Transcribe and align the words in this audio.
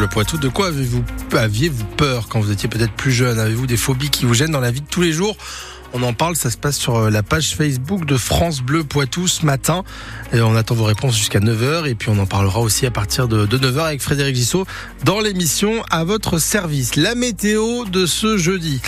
Le 0.00 0.08
Poitou, 0.08 0.38
de 0.38 0.48
quoi 0.48 0.66
avez-vous 0.66 1.04
aviez-vous 1.30 1.84
peur 1.96 2.26
quand 2.28 2.40
vous 2.40 2.50
étiez 2.50 2.68
peut-être 2.68 2.94
plus 2.94 3.12
jeune? 3.12 3.38
Avez-vous 3.38 3.68
des 3.68 3.76
phobies 3.76 4.10
qui 4.10 4.24
vous 4.24 4.34
gênent 4.34 4.50
dans 4.50 4.58
la 4.58 4.72
vie 4.72 4.80
de 4.80 4.88
tous 4.88 5.02
les 5.02 5.12
jours? 5.12 5.36
On 5.94 6.02
en 6.02 6.12
parle, 6.12 6.34
ça 6.34 6.50
se 6.50 6.56
passe 6.56 6.76
sur 6.76 6.96
euh, 6.96 7.10
la 7.10 7.22
page 7.22 7.54
Facebook 7.54 8.04
de 8.04 8.16
France 8.16 8.60
Bleu 8.60 8.82
Poitou 8.82 9.28
ce 9.28 9.46
matin. 9.46 9.84
Et 10.32 10.40
on 10.40 10.56
attend 10.56 10.74
vos 10.74 10.84
réponses 10.84 11.16
jusqu'à 11.16 11.38
9h 11.38 11.86
et 11.86 11.94
puis 11.94 12.10
on 12.10 12.18
en 12.18 12.26
parlera 12.26 12.58
aussi 12.58 12.84
à 12.84 12.90
partir 12.90 13.28
de 13.28 13.46
9h 13.46 13.78
avec 13.78 14.02
Frédéric 14.02 14.34
Gissot 14.34 14.66
dans 15.04 15.20
l'émission 15.20 15.84
à 15.90 16.02
votre 16.02 16.38
service. 16.38 16.96
La 16.96 17.14
météo 17.14 17.84
de 17.84 18.06
ce 18.06 18.36
jeudi. 18.36 18.80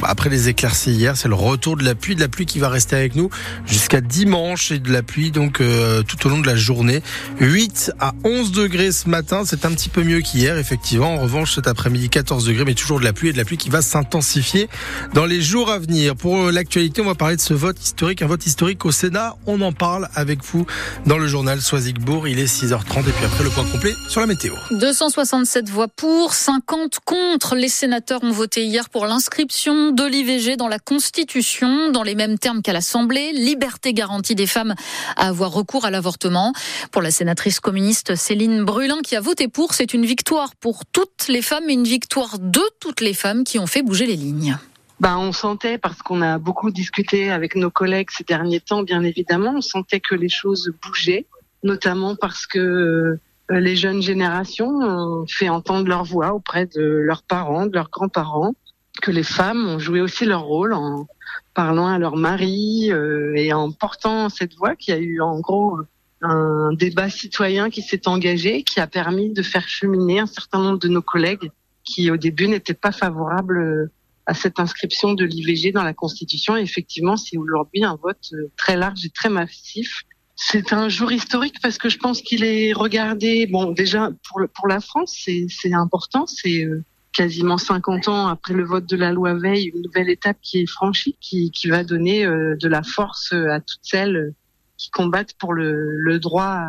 Bah, 0.00 0.08
après 0.10 0.30
les 0.30 0.48
éclaircies 0.48 0.92
hier, 0.92 1.18
c'est 1.18 1.28
le 1.28 1.34
retour 1.34 1.76
de 1.76 1.84
la 1.84 1.94
pluie, 1.94 2.14
de 2.14 2.20
la 2.20 2.28
pluie 2.28 2.46
qui 2.46 2.58
va 2.58 2.70
rester 2.70 2.96
avec 2.96 3.14
nous 3.14 3.28
jusqu'à 3.66 4.00
dimanche 4.00 4.72
et 4.72 4.78
de 4.78 4.90
la 4.90 5.02
pluie 5.02 5.30
donc 5.32 5.60
euh, 5.60 6.02
tout 6.02 6.26
au 6.26 6.30
long 6.30 6.38
de 6.38 6.46
la 6.46 6.56
journée. 6.56 7.02
8 7.40 7.92
à 8.00 8.14
11 8.24 8.52
degrés 8.52 8.90
ce 8.90 9.10
matin, 9.10 9.42
c'est 9.44 9.66
un 9.66 9.70
petit 9.72 9.90
peu 9.90 10.02
mieux 10.02 10.22
qu'hier 10.22 10.56
effectivement. 10.56 11.14
En 11.14 11.20
revanche, 11.20 11.56
cet 11.56 11.66
après-midi 11.66 12.08
14 12.08 12.46
degrés 12.46 12.64
mais 12.64 12.74
toujours 12.74 13.00
de 13.00 13.04
la 13.04 13.12
pluie 13.12 13.28
et 13.28 13.32
de 13.32 13.38
la 13.38 13.44
pluie 13.44 13.58
qui 13.58 13.68
va 13.68 13.82
s'intensifier 13.82 14.70
dans 15.12 15.26
les 15.26 15.42
jours 15.42 15.70
à 15.70 15.78
venir. 15.78 16.14
Euh, 16.24 16.53
l'actualité, 16.54 17.02
on 17.02 17.06
va 17.06 17.14
parler 17.14 17.36
de 17.36 17.40
ce 17.40 17.52
vote 17.52 17.82
historique, 17.82 18.22
un 18.22 18.26
vote 18.26 18.46
historique 18.46 18.84
au 18.84 18.92
Sénat. 18.92 19.36
On 19.46 19.60
en 19.60 19.72
parle 19.72 20.08
avec 20.14 20.42
vous 20.44 20.66
dans 21.04 21.18
le 21.18 21.26
journal 21.26 21.60
Soisigbourg. 21.60 22.28
Il 22.28 22.38
est 22.38 22.44
6h30 22.46 23.00
et 23.00 23.12
puis 23.12 23.24
après 23.24 23.42
le 23.44 23.50
point 23.50 23.64
complet 23.64 23.92
sur 24.08 24.20
la 24.20 24.26
météo. 24.26 24.54
267 24.70 25.68
voix 25.68 25.88
pour, 25.88 26.32
50 26.32 27.00
contre. 27.04 27.56
Les 27.56 27.68
sénateurs 27.68 28.22
ont 28.22 28.30
voté 28.30 28.64
hier 28.64 28.88
pour 28.88 29.06
l'inscription 29.06 29.90
de 29.90 30.04
l'IVG 30.04 30.56
dans 30.56 30.68
la 30.68 30.78
Constitution, 30.78 31.90
dans 31.90 32.04
les 32.04 32.14
mêmes 32.14 32.38
termes 32.38 32.62
qu'à 32.62 32.72
l'Assemblée. 32.72 33.32
Liberté 33.32 33.92
garantie 33.92 34.36
des 34.36 34.46
femmes 34.46 34.74
à 35.16 35.28
avoir 35.28 35.50
recours 35.50 35.84
à 35.84 35.90
l'avortement. 35.90 36.52
Pour 36.92 37.02
la 37.02 37.10
sénatrice 37.10 37.58
communiste 37.58 38.14
Céline 38.14 38.64
Brulin 38.64 39.00
qui 39.02 39.16
a 39.16 39.20
voté 39.20 39.48
pour, 39.48 39.74
c'est 39.74 39.92
une 39.92 40.06
victoire 40.06 40.54
pour 40.54 40.86
toutes 40.86 41.26
les 41.28 41.42
femmes 41.42 41.68
et 41.68 41.72
une 41.72 41.84
victoire 41.84 42.38
de 42.38 42.62
toutes 42.78 43.00
les 43.00 43.14
femmes 43.14 43.42
qui 43.42 43.58
ont 43.58 43.66
fait 43.66 43.82
bouger 43.82 44.06
les 44.06 44.16
lignes. 44.16 44.56
Ben, 45.04 45.18
on 45.18 45.32
sentait, 45.32 45.76
parce 45.76 46.00
qu'on 46.00 46.22
a 46.22 46.38
beaucoup 46.38 46.70
discuté 46.70 47.30
avec 47.30 47.56
nos 47.56 47.68
collègues 47.68 48.08
ces 48.10 48.24
derniers 48.24 48.60
temps, 48.60 48.82
bien 48.82 49.02
évidemment, 49.02 49.52
on 49.56 49.60
sentait 49.60 50.00
que 50.00 50.14
les 50.14 50.30
choses 50.30 50.72
bougeaient, 50.82 51.26
notamment 51.62 52.16
parce 52.16 52.46
que 52.46 52.58
euh, 52.58 53.20
les 53.50 53.76
jeunes 53.76 54.00
générations 54.00 54.70
ont 54.70 55.26
fait 55.28 55.50
entendre 55.50 55.88
leur 55.88 56.04
voix 56.04 56.32
auprès 56.32 56.64
de 56.64 56.80
leurs 56.80 57.22
parents, 57.22 57.66
de 57.66 57.74
leurs 57.74 57.90
grands-parents, 57.90 58.54
que 59.02 59.10
les 59.10 59.24
femmes 59.24 59.68
ont 59.68 59.78
joué 59.78 60.00
aussi 60.00 60.24
leur 60.24 60.44
rôle 60.44 60.72
en 60.72 61.06
parlant 61.52 61.86
à 61.86 61.98
leur 61.98 62.16
mari 62.16 62.90
euh, 62.90 63.34
et 63.36 63.52
en 63.52 63.72
portant 63.72 64.30
cette 64.30 64.54
voix 64.54 64.74
qui 64.74 64.90
a 64.90 64.96
eu 64.96 65.20
en 65.20 65.38
gros 65.38 65.80
un 66.22 66.72
débat 66.72 67.10
citoyen 67.10 67.68
qui 67.68 67.82
s'est 67.82 68.08
engagé, 68.08 68.62
qui 68.62 68.80
a 68.80 68.86
permis 68.86 69.28
de 69.28 69.42
faire 69.42 69.68
cheminer 69.68 70.20
un 70.20 70.26
certain 70.26 70.60
nombre 70.62 70.78
de 70.78 70.88
nos 70.88 71.02
collègues 71.02 71.50
qui 71.84 72.10
au 72.10 72.16
début 72.16 72.48
n'étaient 72.48 72.72
pas 72.72 72.90
favorables 72.90 73.90
à 74.26 74.34
cette 74.34 74.58
inscription 74.58 75.14
de 75.14 75.24
l'IVG 75.24 75.72
dans 75.72 75.82
la 75.82 75.94
Constitution. 75.94 76.56
Effectivement, 76.56 77.16
c'est 77.16 77.36
aujourd'hui 77.36 77.84
un 77.84 77.96
vote 77.96 78.30
euh, 78.32 78.50
très 78.56 78.76
large 78.76 79.04
et 79.04 79.10
très 79.10 79.28
massif. 79.28 80.02
C'est 80.36 80.72
un 80.72 80.88
jour 80.88 81.12
historique 81.12 81.56
parce 81.62 81.78
que 81.78 81.88
je 81.88 81.98
pense 81.98 82.20
qu'il 82.20 82.42
est 82.44 82.72
regardé. 82.72 83.46
Bon, 83.46 83.70
déjà 83.70 84.10
pour 84.28 84.40
pour 84.54 84.66
la 84.66 84.80
France, 84.80 85.16
c'est 85.24 85.46
c'est 85.48 85.72
important. 85.72 86.26
C'est 86.26 86.64
euh, 86.64 86.82
quasiment 87.12 87.58
50 87.58 88.08
ans 88.08 88.26
après 88.26 88.54
le 88.54 88.64
vote 88.64 88.86
de 88.86 88.96
la 88.96 89.12
loi 89.12 89.34
Veil, 89.34 89.66
une 89.66 89.82
nouvelle 89.82 90.10
étape 90.10 90.38
qui 90.42 90.60
est 90.60 90.66
franchie, 90.66 91.16
qui 91.20 91.50
qui 91.52 91.68
va 91.68 91.84
donner 91.84 92.24
euh, 92.24 92.56
de 92.56 92.68
la 92.68 92.82
force 92.82 93.32
à 93.32 93.60
toutes 93.60 93.80
celles 93.82 94.32
qui 94.76 94.90
combattent 94.90 95.34
pour 95.38 95.52
le 95.52 95.96
le 95.96 96.18
droit 96.18 96.64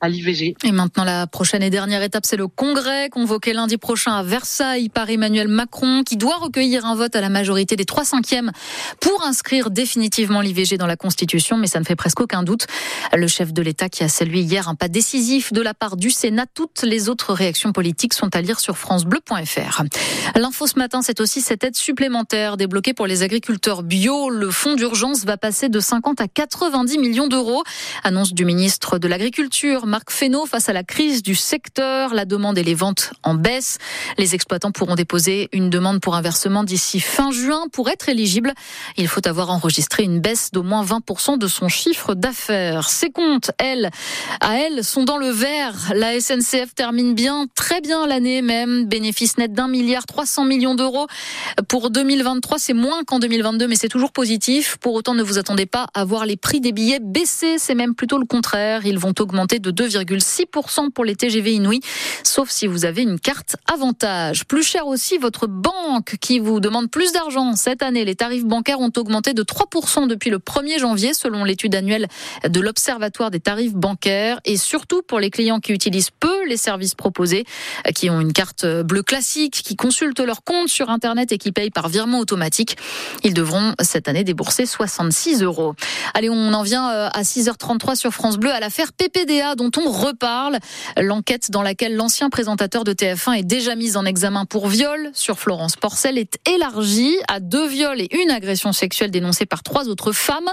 à 0.00 0.08
l'IVG. 0.08 0.54
Et 0.64 0.72
maintenant, 0.72 1.04
la 1.04 1.26
prochaine 1.26 1.62
et 1.62 1.70
dernière 1.70 2.02
étape, 2.02 2.26
c'est 2.26 2.36
le 2.36 2.48
congrès 2.48 3.08
convoqué 3.10 3.52
lundi 3.52 3.76
prochain 3.78 4.12
à 4.12 4.22
Versailles 4.22 4.88
par 4.88 5.08
Emmanuel 5.08 5.48
Macron, 5.48 6.02
qui 6.04 6.16
doit 6.16 6.36
recueillir 6.36 6.84
un 6.84 6.94
vote 6.94 7.16
à 7.16 7.20
la 7.20 7.28
majorité 7.28 7.76
des 7.76 7.84
trois 7.84 8.04
cinquièmes 8.04 8.52
pour 9.00 9.24
inscrire 9.24 9.70
définitivement 9.70 10.40
l'IVG 10.40 10.76
dans 10.76 10.86
la 10.86 10.96
Constitution. 10.96 11.56
Mais 11.56 11.66
ça 11.66 11.80
ne 11.80 11.84
fait 11.84 11.96
presque 11.96 12.20
aucun 12.20 12.42
doute. 12.42 12.66
Le 13.14 13.26
chef 13.26 13.52
de 13.52 13.62
l'État 13.62 13.88
qui 13.88 14.04
a 14.04 14.08
salué 14.08 14.40
hier 14.40 14.68
un 14.68 14.74
pas 14.74 14.88
décisif 14.88 15.52
de 15.52 15.62
la 15.62 15.74
part 15.74 15.96
du 15.96 16.10
Sénat. 16.10 16.46
Toutes 16.52 16.82
les 16.82 17.08
autres 17.08 17.32
réactions 17.32 17.72
politiques 17.72 18.14
sont 18.14 18.34
à 18.34 18.40
lire 18.40 18.60
sur 18.60 18.76
francebleu.fr. 18.76 19.82
L'info 20.34 20.66
ce 20.66 20.78
matin, 20.78 21.00
c'est 21.02 21.20
aussi 21.20 21.40
cette 21.40 21.64
aide 21.64 21.76
supplémentaire 21.76 22.56
débloquée 22.56 22.94
pour 22.94 23.06
les 23.06 23.22
agriculteurs 23.22 23.82
bio. 23.82 24.30
Le 24.30 24.50
fonds 24.50 24.74
d'urgence 24.74 25.24
va 25.24 25.36
passer 25.36 25.68
de 25.68 25.80
50 25.80 26.20
à 26.20 26.28
90 26.28 26.98
millions 26.98 27.28
d'euros. 27.28 27.62
Annonce 28.04 28.34
du 28.34 28.44
ministre 28.44 28.98
de 28.98 29.08
l'Agriculture. 29.08 29.85
Marc 29.86 30.10
Fesneau, 30.10 30.46
face 30.46 30.68
à 30.68 30.72
la 30.72 30.82
crise 30.82 31.22
du 31.22 31.36
secteur, 31.36 32.12
la 32.12 32.24
demande 32.24 32.58
et 32.58 32.64
les 32.64 32.74
ventes 32.74 33.12
en 33.22 33.34
baisse. 33.34 33.78
Les 34.18 34.34
exploitants 34.34 34.72
pourront 34.72 34.96
déposer 34.96 35.48
une 35.52 35.70
demande 35.70 36.00
pour 36.00 36.16
un 36.16 36.22
versement 36.22 36.64
d'ici 36.64 36.98
fin 36.98 37.30
juin. 37.30 37.66
Pour 37.72 37.88
être 37.88 38.08
éligible, 38.08 38.52
il 38.96 39.06
faut 39.06 39.24
avoir 39.28 39.48
enregistré 39.50 40.02
une 40.02 40.18
baisse 40.18 40.50
d'au 40.52 40.64
moins 40.64 40.84
20% 40.84 41.38
de 41.38 41.46
son 41.46 41.68
chiffre 41.68 42.14
d'affaires. 42.14 42.88
Ces 42.88 43.10
comptes, 43.10 43.52
elles, 43.58 43.90
à 44.40 44.56
elles, 44.58 44.82
sont 44.82 45.04
dans 45.04 45.18
le 45.18 45.28
vert. 45.28 45.92
La 45.94 46.18
SNCF 46.18 46.74
termine 46.74 47.14
bien, 47.14 47.46
très 47.54 47.80
bien 47.80 48.08
l'année 48.08 48.42
même. 48.42 48.86
Bénéfice 48.86 49.38
net 49.38 49.52
d'un 49.52 49.68
milliard 49.68 50.04
300 50.04 50.46
millions 50.46 50.74
d'euros. 50.74 51.06
Pour 51.68 51.90
2023, 51.90 52.58
c'est 52.58 52.74
moins 52.74 53.04
qu'en 53.04 53.20
2022, 53.20 53.68
mais 53.68 53.76
c'est 53.76 53.88
toujours 53.88 54.10
positif. 54.10 54.78
Pour 54.78 54.94
autant, 54.94 55.14
ne 55.14 55.22
vous 55.22 55.38
attendez 55.38 55.66
pas 55.66 55.86
à 55.94 56.04
voir 56.04 56.26
les 56.26 56.36
prix 56.36 56.60
des 56.60 56.72
billets 56.72 56.98
baisser. 57.00 57.58
C'est 57.58 57.76
même 57.76 57.94
plutôt 57.94 58.18
le 58.18 58.26
contraire. 58.26 58.84
Ils 58.84 58.98
vont 58.98 59.14
augmenter 59.20 59.60
de 59.60 59.75
2,6% 59.76 60.90
pour 60.90 61.04
les 61.04 61.14
TGV 61.14 61.52
Inouï, 61.52 61.80
sauf 62.24 62.50
si 62.50 62.66
vous 62.66 62.84
avez 62.84 63.02
une 63.02 63.20
carte 63.20 63.56
avantage. 63.72 64.44
Plus 64.46 64.62
cher 64.62 64.86
aussi 64.86 65.18
votre 65.18 65.46
banque 65.46 66.16
qui 66.20 66.38
vous 66.38 66.60
demande 66.60 66.90
plus 66.90 67.12
d'argent. 67.12 67.54
Cette 67.54 67.82
année, 67.82 68.04
les 68.04 68.14
tarifs 68.14 68.44
bancaires 68.44 68.80
ont 68.80 68.92
augmenté 68.96 69.34
de 69.34 69.42
3% 69.42 70.08
depuis 70.08 70.30
le 70.30 70.38
1er 70.38 70.78
janvier, 70.78 71.14
selon 71.14 71.44
l'étude 71.44 71.74
annuelle 71.74 72.08
de 72.48 72.60
l'Observatoire 72.60 73.30
des 73.30 73.40
tarifs 73.40 73.74
bancaires. 73.74 74.40
Et 74.44 74.56
surtout 74.56 75.02
pour 75.02 75.20
les 75.20 75.30
clients 75.30 75.60
qui 75.60 75.72
utilisent 75.72 76.10
peu 76.10 76.46
les 76.46 76.56
services 76.56 76.94
proposés, 76.94 77.44
qui 77.94 78.10
ont 78.10 78.20
une 78.20 78.32
carte 78.32 78.66
bleue 78.66 79.02
classique, 79.02 79.62
qui 79.62 79.76
consultent 79.76 80.20
leur 80.20 80.42
compte 80.42 80.68
sur 80.68 80.90
Internet 80.90 81.32
et 81.32 81.38
qui 81.38 81.52
payent 81.52 81.70
par 81.70 81.88
virement 81.88 82.18
automatique. 82.18 82.76
Ils 83.22 83.34
devront 83.34 83.74
cette 83.80 84.08
année 84.08 84.24
débourser 84.24 84.66
66 84.66 85.42
euros. 85.42 85.74
Allez, 86.14 86.30
on 86.30 86.52
en 86.52 86.62
vient 86.62 86.90
euh, 86.90 87.08
à 87.12 87.22
6h33 87.22 87.96
sur 87.96 88.12
France 88.12 88.38
Bleu 88.38 88.50
à 88.50 88.60
l'affaire 88.60 88.92
PPDA 88.92 89.54
dont 89.54 89.65
on 89.76 89.90
reparle. 89.90 90.58
L'enquête 90.96 91.50
dans 91.50 91.62
laquelle 91.62 91.96
l'ancien 91.96 92.30
présentateur 92.30 92.84
de 92.84 92.92
TF1 92.92 93.38
est 93.38 93.44
déjà 93.44 93.76
mis 93.76 93.96
en 93.96 94.04
examen 94.04 94.44
pour 94.44 94.68
viol 94.68 95.10
sur 95.12 95.38
Florence 95.38 95.76
Porcel 95.76 96.18
est 96.18 96.38
élargie 96.48 97.16
à 97.28 97.40
deux 97.40 97.66
viols 97.66 98.00
et 98.00 98.08
une 98.22 98.30
agression 98.30 98.72
sexuelle 98.72 99.10
dénoncée 99.10 99.46
par 99.46 99.62
trois 99.62 99.88
autres 99.88 100.12
femmes. 100.12 100.50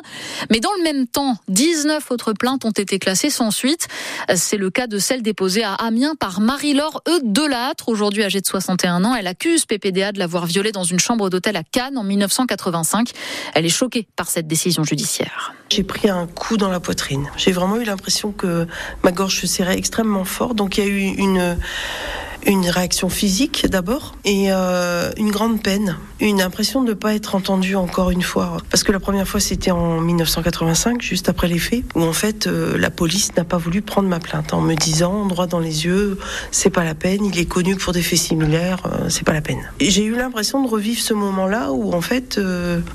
Mais 0.50 0.60
dans 0.60 0.74
le 0.78 0.84
même 0.84 1.08
temps, 1.08 1.36
19 1.48 2.12
autres 2.12 2.34
plaintes 2.34 2.66
ont 2.66 2.72
été 2.72 3.00
classées 3.00 3.30
sans 3.30 3.52
suite. 3.52 3.88
C'est 4.36 4.58
le 4.58 4.70
cas 4.70 4.88
de 4.88 4.98
celle 4.98 5.22
déposée 5.22 5.64
à 5.64 5.74
Amiens 5.74 6.16
par 6.16 6.40
Marie-Laure 6.40 7.02
E. 7.08 7.20
Delattre, 7.24 7.90
aujourd'hui 7.90 8.24
âgée 8.24 8.42
de 8.42 8.46
61 8.46 9.04
ans. 9.04 9.16
Elle 9.16 9.28
accuse 9.28 9.66
PPDA 9.66 10.12
de 10.12 10.20
l'avoir 10.20 10.46
violée 10.46 10.72
dans 10.72 10.84
une 10.84 11.00
chambre 11.00 11.30
d'hôtel 11.30 11.56
à 11.56 11.64
Cannes 11.64 11.98
en 11.98 12.04
1985. 12.04 13.12
Elle 13.54 13.66
est 13.66 13.70
choquée 13.70 14.08
par 14.16 14.30
cette 14.30 14.48
décision 14.48 14.84
judiciaire. 14.84 15.54
J'ai 15.76 15.82
pris 15.82 16.08
un 16.08 16.28
coup 16.28 16.56
dans 16.56 16.70
la 16.70 16.80
poitrine. 16.80 17.32
J'ai 17.36 17.52
vraiment 17.52 17.78
eu 17.78 17.84
l'impression 17.84 18.32
que 18.32 18.68
ma 19.04 19.12
gorge 19.12 19.42
se 19.42 19.48
serrait 19.48 19.76
extrêmement 19.76 20.24
fort. 20.24 20.54
Donc 20.54 20.78
il 20.78 20.84
y 20.84 20.88
a 20.88 20.90
eu 20.92 21.00
une 21.00 21.58
une 22.46 22.70
réaction 22.70 23.10
physique 23.10 23.68
d'abord 23.70 24.16
et 24.26 24.52
euh, 24.52 25.12
une 25.18 25.32
grande 25.32 25.62
peine, 25.62 25.98
une 26.20 26.42
impression 26.42 26.82
de 26.84 26.90
ne 26.90 26.94
pas 26.94 27.16
être 27.16 27.36
entendue 27.36 27.76
encore 27.76 28.12
une 28.12 28.22
fois. 28.22 28.58
Parce 28.70 28.84
que 28.84 28.92
la 28.92 29.00
première 29.00 29.28
fois 29.28 29.40
c'était 29.40 29.72
en 29.72 30.00
1985, 30.02 31.02
juste 31.02 31.30
après 31.30 31.48
les 31.48 31.60
faits, 31.60 31.84
où 31.96 32.02
en 32.02 32.14
fait 32.14 32.48
euh, 32.48 32.78
la 32.78 32.90
police 32.90 33.36
n'a 33.36 33.44
pas 33.44 33.58
voulu 33.58 33.82
prendre 33.82 34.08
ma 34.08 34.20
plainte 34.20 34.54
en 34.54 34.62
me 34.62 34.76
disant 34.76 35.26
droit 35.26 35.48
dans 35.48 35.60
les 35.60 35.86
yeux, 35.86 36.18
c'est 36.52 36.70
pas 36.70 36.84
la 36.84 36.96
peine, 36.96 37.26
il 37.26 37.38
est 37.40 37.46
connu 37.46 37.76
pour 37.76 37.94
des 37.94 38.02
faits 38.02 38.20
similaires, 38.20 38.84
euh, 38.86 39.10
c'est 39.10 39.24
pas 39.24 39.34
la 39.34 39.42
peine. 39.42 39.72
J'ai 39.80 40.04
eu 40.04 40.16
l'impression 40.16 40.64
de 40.64 40.70
revivre 40.70 41.02
ce 41.02 41.14
moment-là 41.14 41.72
où 41.72 41.94
en 41.94 42.02
fait 42.02 42.40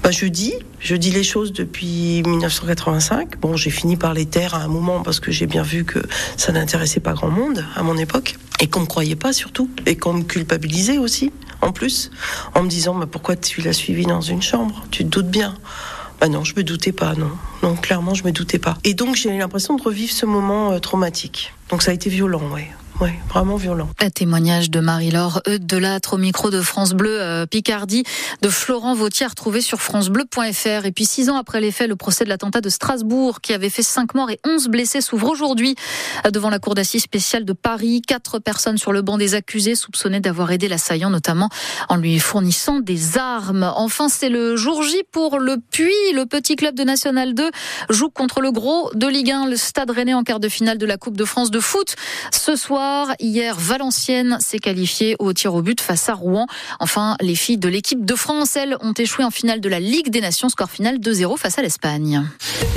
bah, 0.02 0.10
je 0.10 0.26
dis, 0.26 0.54
je 0.80 0.94
dis 0.94 1.10
les 1.10 1.22
choses 1.22 1.52
depuis 1.52 2.22
1985. 2.26 3.38
Bon, 3.40 3.56
j'ai 3.56 3.70
fini 3.70 3.96
par 3.96 4.14
les 4.14 4.26
taire 4.26 4.54
à 4.54 4.58
un 4.58 4.68
moment 4.68 5.02
parce 5.02 5.20
que 5.20 5.30
j'ai 5.30 5.46
bien 5.46 5.62
vu 5.62 5.84
que 5.84 6.00
ça 6.36 6.52
n'intéressait 6.52 7.00
pas 7.00 7.12
grand 7.12 7.30
monde 7.30 7.64
à 7.74 7.82
mon 7.82 7.96
époque 7.96 8.36
et 8.60 8.68
qu'on 8.68 8.80
me 8.80 8.86
croyait 8.86 9.16
pas 9.16 9.32
surtout. 9.32 9.70
Et 9.86 9.96
qu'on 9.96 10.12
me 10.12 10.22
culpabilisait 10.22 10.98
aussi 10.98 11.32
en 11.60 11.72
plus. 11.72 12.10
En 12.54 12.62
me 12.62 12.68
disant 12.68 12.94
mais 12.94 13.06
pourquoi 13.06 13.36
tu 13.36 13.60
l'as 13.60 13.72
suivi 13.72 14.04
dans 14.04 14.20
une 14.20 14.42
chambre? 14.42 14.84
Tu 14.90 15.04
te 15.04 15.08
doutes 15.08 15.30
bien. 15.30 15.54
Bah 16.20 16.28
non 16.28 16.44
je 16.44 16.54
me 16.56 16.64
doutais 16.64 16.92
pas 16.92 17.14
non. 17.14 17.30
Non 17.62 17.76
clairement 17.76 18.14
je 18.14 18.24
me 18.24 18.32
doutais 18.32 18.58
pas. 18.58 18.76
Et 18.84 18.94
donc 18.94 19.16
j'ai 19.16 19.36
l'impression 19.36 19.76
de 19.76 19.82
revivre 19.82 20.12
ce 20.12 20.26
moment 20.26 20.72
euh, 20.72 20.78
traumatique. 20.78 21.54
Donc 21.70 21.82
ça 21.82 21.90
a 21.90 21.94
été 21.94 22.10
violent 22.10 22.42
ouais 22.52 22.70
ouais, 23.00 23.18
vraiment 23.28 23.56
violent. 23.56 23.88
Un 24.00 24.10
témoignage 24.10 24.70
de 24.70 24.80
Marie-Laure 24.80 25.42
Eudelâtre 25.46 26.14
au 26.14 26.18
micro 26.18 26.50
de 26.50 26.60
France 26.60 26.92
Bleu 26.92 27.20
euh, 27.20 27.46
Picardie 27.46 28.04
de 28.42 28.48
Florent 28.48 28.94
Vautier 28.94 29.26
retrouvé 29.26 29.60
sur 29.60 29.80
francebleu.fr. 29.80 30.84
Et 30.84 30.92
puis 30.92 31.04
six 31.04 31.30
ans 31.30 31.36
après 31.36 31.60
les 31.60 31.72
faits, 31.72 31.88
le 31.88 31.96
procès 31.96 32.24
de 32.24 32.28
l'attentat 32.28 32.60
de 32.60 32.68
Strasbourg 32.68 33.40
qui 33.40 33.52
avait 33.52 33.70
fait 33.70 33.82
cinq 33.82 34.14
morts 34.14 34.30
et 34.30 34.40
onze 34.46 34.68
blessés 34.68 35.00
s'ouvre 35.00 35.28
aujourd'hui 35.28 35.76
euh, 36.26 36.30
devant 36.30 36.50
la 36.50 36.58
cour 36.58 36.74
d'assises 36.74 37.02
spéciale 37.02 37.44
de 37.44 37.52
Paris. 37.52 38.02
Quatre 38.06 38.38
personnes 38.38 38.78
sur 38.78 38.92
le 38.92 39.02
banc 39.02 39.18
des 39.18 39.34
accusés 39.34 39.74
soupçonnées 39.74 40.20
d'avoir 40.20 40.50
aidé 40.50 40.68
l'assaillant, 40.68 41.10
notamment 41.10 41.48
en 41.88 41.96
lui 41.96 42.18
fournissant 42.18 42.80
des 42.80 43.18
armes. 43.18 43.72
Enfin, 43.76 44.08
c'est 44.08 44.28
le 44.28 44.56
jour 44.56 44.82
J 44.82 45.02
pour 45.12 45.38
le 45.38 45.56
Puy. 45.70 45.92
Le 46.14 46.24
petit 46.24 46.56
club 46.56 46.74
de 46.74 46.84
National 46.84 47.34
2 47.34 47.50
joue 47.90 48.08
contre 48.08 48.40
le 48.40 48.52
gros 48.52 48.90
de 48.94 49.06
Ligue 49.06 49.30
1, 49.30 49.46
le 49.46 49.56
Stade 49.56 49.90
Rennais 49.90 50.14
en 50.14 50.22
quart 50.22 50.40
de 50.40 50.48
finale 50.48 50.78
de 50.78 50.86
la 50.86 50.96
Coupe 50.96 51.16
de 51.16 51.24
France 51.24 51.50
de 51.50 51.60
foot. 51.60 51.94
Ce 52.32 52.56
soir, 52.56 52.87
hier, 53.18 53.56
Valenciennes 53.58 54.38
s'est 54.40 54.58
qualifiée 54.58 55.16
au 55.18 55.32
tir 55.32 55.54
au 55.54 55.62
but 55.62 55.80
face 55.80 56.08
à 56.08 56.14
Rouen. 56.14 56.46
Enfin, 56.80 57.16
les 57.20 57.34
filles 57.34 57.58
de 57.58 57.68
l'équipe 57.68 58.04
de 58.04 58.14
France, 58.14 58.56
elles, 58.56 58.76
ont 58.80 58.92
échoué 58.92 59.24
en 59.24 59.30
finale 59.30 59.60
de 59.60 59.68
la 59.68 59.80
Ligue 59.80 60.10
des 60.10 60.20
Nations, 60.20 60.48
score 60.48 60.70
final 60.70 60.98
2-0 60.98 61.36
face 61.36 61.58
à 61.58 61.62
l'Espagne. 61.62 62.24